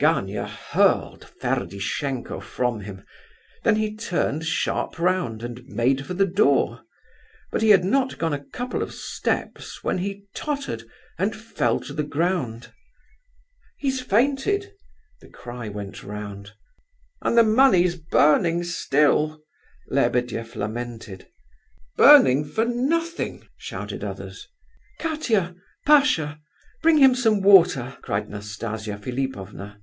Gania 0.00 0.46
hurled 0.46 1.24
Ferdishenko 1.40 2.38
from 2.38 2.82
him; 2.82 3.04
then 3.64 3.74
he 3.74 3.96
turned 3.96 4.46
sharp 4.46 4.96
round 4.96 5.42
and 5.42 5.64
made 5.66 6.06
for 6.06 6.14
the 6.14 6.24
door. 6.24 6.82
But 7.50 7.62
he 7.62 7.70
had 7.70 7.82
not 7.84 8.16
gone 8.16 8.32
a 8.32 8.44
couple 8.44 8.80
of 8.80 8.94
steps 8.94 9.82
when 9.82 9.98
he 9.98 10.26
tottered 10.36 10.84
and 11.18 11.34
fell 11.34 11.80
to 11.80 11.92
the 11.92 12.04
ground. 12.04 12.72
"He's 13.76 14.00
fainted!" 14.00 14.72
the 15.20 15.26
cry 15.28 15.68
went 15.68 16.04
round. 16.04 16.52
"And 17.20 17.36
the 17.36 17.42
money's 17.42 17.96
burning 17.96 18.62
still," 18.62 19.40
Lebedeff 19.88 20.54
lamented. 20.54 21.26
"Burning 21.96 22.44
for 22.44 22.64
nothing," 22.64 23.48
shouted 23.56 24.04
others. 24.04 24.46
"Katia 25.00 25.56
Pasha! 25.84 26.38
Bring 26.82 26.98
him 26.98 27.16
some 27.16 27.40
water!" 27.42 27.98
cried 28.02 28.30
Nastasia 28.30 28.96
Philipovna. 28.96 29.80